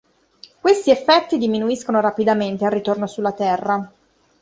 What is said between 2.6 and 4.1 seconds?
al ritorno sulla Terra.